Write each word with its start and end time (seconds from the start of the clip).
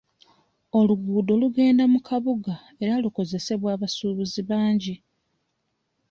Oluguudo 0.79 1.31
lugenda 1.41 1.83
mu 1.93 1.99
kabuga 2.07 2.55
era 2.83 2.93
likozesebwa 3.03 3.69
abasuubuzi 3.75 4.41
bangi. 4.49 4.93